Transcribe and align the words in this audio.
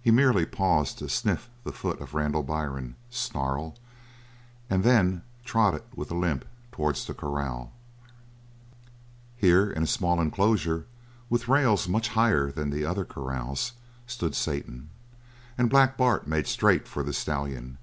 He 0.00 0.12
merely 0.12 0.46
paused 0.46 0.98
to 0.98 1.08
sniff 1.08 1.50
the 1.64 1.72
foot 1.72 2.00
of 2.00 2.14
Randall 2.14 2.44
Byrne, 2.44 2.94
snarl, 3.10 3.74
and 4.70 4.84
then 4.84 5.22
trotted 5.44 5.82
with 5.96 6.12
a 6.12 6.14
limp 6.14 6.44
towards 6.70 7.04
the 7.04 7.12
corrals. 7.12 7.70
Here, 9.34 9.68
in 9.68 9.82
a 9.82 9.86
small 9.88 10.20
enclosure 10.20 10.86
with 11.28 11.48
rails 11.48 11.88
much 11.88 12.10
higher 12.10 12.52
than 12.52 12.70
the 12.70 12.84
other 12.84 13.04
corrals, 13.04 13.72
stood 14.06 14.36
Satan, 14.36 14.90
and 15.58 15.68
Black 15.68 15.96
Bart 15.96 16.28
made 16.28 16.46
straight 16.46 16.86
for 16.86 17.02
the 17.02 17.12
stallion. 17.12 17.78